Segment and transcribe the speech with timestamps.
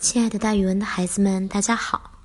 [0.00, 2.22] 亲爱的，大语文的孩子们，大家好！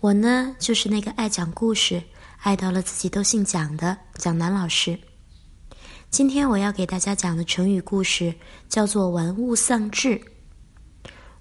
[0.00, 2.02] 我呢，就是那个爱讲故事、
[2.38, 4.98] 爱到了自己都姓蒋的蒋楠老师。
[6.10, 8.34] 今天我要给大家讲的成语故事
[8.68, 10.20] 叫做“玩物丧志”。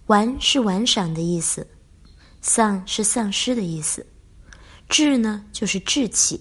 [0.06, 1.68] 玩是玩赏的意思，
[2.40, 4.06] 丧是丧失的意思，
[4.88, 6.40] 志呢就是志气。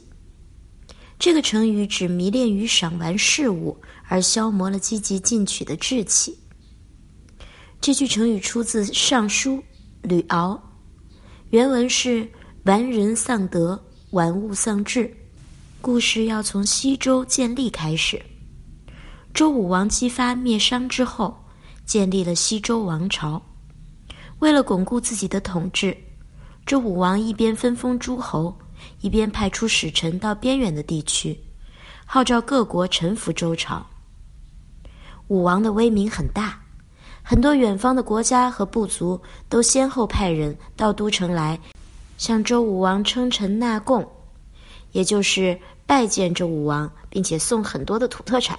[1.18, 6.38] 这个成语指迷恋于赏玩事物而消磨了积极进取的志气。
[7.82, 9.56] 这句成语出自《尚书·
[10.02, 10.52] 吕敖》，
[11.50, 12.30] 原文是
[12.62, 13.76] “玩人丧德，
[14.12, 15.12] 玩物丧志”。
[15.82, 18.22] 故事要从西周建立开始。
[19.34, 21.36] 周武王姬发灭商之后，
[21.84, 23.42] 建立了西周王朝。
[24.38, 25.96] 为了巩固自己的统治，
[26.64, 28.56] 周武王一边分封诸侯，
[29.00, 31.36] 一边派出使臣到边远的地区，
[32.06, 33.84] 号召各国臣服周朝。
[35.26, 36.61] 武王的威名很大。
[37.22, 41.58] 很多远方的国家和部族都先后派人到都城来，
[42.18, 44.06] 向周武王称臣纳贡，
[44.90, 48.58] 也就是拜见周武王，并且送很多的土特产。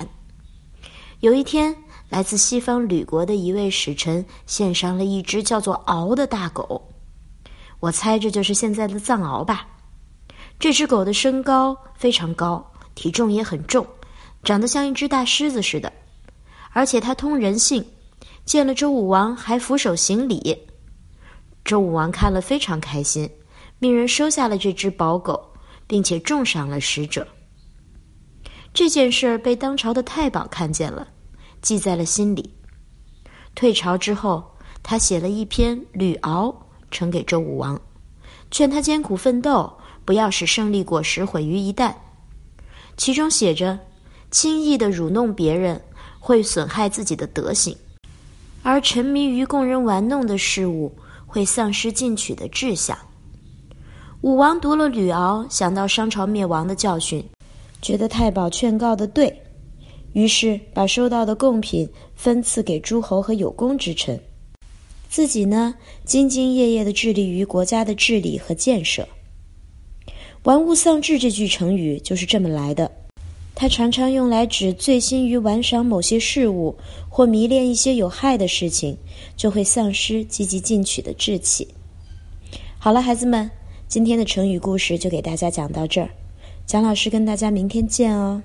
[1.20, 1.76] 有一天，
[2.10, 6.82] 来自西方吕国的一位使臣献上了一只叫做敖的大狗，
[7.80, 9.68] 我猜这就是现在的藏獒吧。
[10.58, 13.86] 这只狗的身高非常高，体重也很重，
[14.44, 15.92] 长得像一只大狮子似的，
[16.72, 17.86] 而且它通人性。
[18.46, 20.58] 见了周武王，还俯首行礼。
[21.64, 23.30] 周武王看了非常开心，
[23.80, 25.54] 命人收下了这只宝狗，
[25.88, 27.26] 并且重赏了使者。
[28.74, 31.08] 这件事儿被当朝的太保看见了，
[31.62, 32.54] 记在了心里。
[33.56, 34.44] 退朝之后，
[34.82, 36.48] 他写了一篇《吕敖》，
[36.92, 37.80] 呈给周武王，
[38.52, 39.72] 劝他艰苦奋斗，
[40.04, 41.94] 不要使胜利果实毁于一旦。
[42.98, 43.80] 其中写着：
[44.32, 45.82] 轻易的辱弄别人，
[46.20, 47.78] 会损害自己的德行。
[48.64, 50.92] 而沉迷于供人玩弄的事物，
[51.28, 52.98] 会丧失进取的志向。
[54.22, 57.24] 武王读了吕敖，想到商朝灭亡的教训，
[57.82, 59.38] 觉得太保劝告的对，
[60.14, 64.18] 于是把收到的贡品分赐给诸侯和有功之臣，
[65.10, 65.76] 自己呢，
[66.08, 69.06] 兢兢业业地致力于国家的治理和建设。
[70.44, 72.90] 玩物丧志这句成语就是这么来的。
[73.56, 76.76] 它常常用来指醉心于玩赏某些事物，
[77.08, 78.98] 或迷恋一些有害的事情，
[79.38, 81.68] 就会丧失积极进取的志气。
[82.80, 83.50] 好了，孩子们，
[83.88, 86.10] 今天的成语故事就给大家讲到这儿，
[86.66, 88.42] 蒋老师跟大家明天见哦。